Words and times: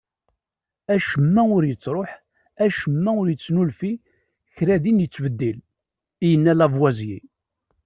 "Acemma 0.93 1.41
ur 1.55 1.63
yettruḥ, 1.65 2.11
acemma 2.65 3.11
ur 3.19 3.25
d-yettnulfu, 3.27 3.91
kra 4.55 4.75
din 4.83 5.01
yettbeddil", 5.03 5.57
i 6.23 6.25
yenna 6.31 6.53
Lavoisier. 6.55 7.23